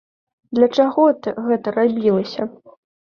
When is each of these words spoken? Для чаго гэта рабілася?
Для 0.59 0.69
чаго 0.79 1.05
гэта 1.51 1.67
рабілася? 1.77 2.49